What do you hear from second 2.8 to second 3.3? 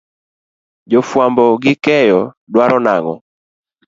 nang'o.